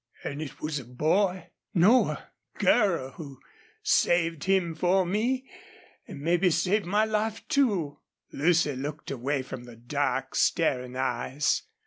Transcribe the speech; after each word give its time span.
An' 0.23 0.41
it 0.41 0.59
was 0.59 0.79
a 0.79 0.83
boy 0.83 1.51
no 1.75 2.09
a 2.09 2.31
GIRL 2.57 3.11
who 3.17 3.39
saved 3.83 4.45
him 4.45 4.73
for 4.73 5.05
me 5.05 5.47
an' 6.07 6.23
maybe 6.23 6.49
saved 6.49 6.87
my 6.87 7.05
life, 7.05 7.47
too!" 7.47 7.99
Lucy 8.31 8.75
looked 8.75 9.11
away 9.11 9.43
from 9.43 9.65
the 9.65 9.75
dark, 9.75 10.33
staring 10.33 10.95
eyes. 10.95 11.61